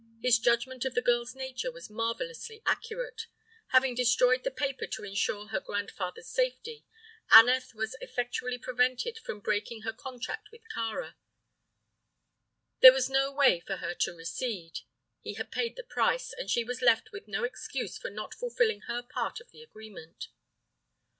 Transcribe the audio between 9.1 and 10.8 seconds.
from breaking her contract with